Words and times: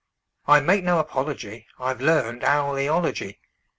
I 0.47 0.61
make 0.61 0.83
no 0.83 0.97
apology; 0.97 1.67
I've 1.77 2.01
learned 2.01 2.43
owl 2.43 2.73
eology. 2.73 3.37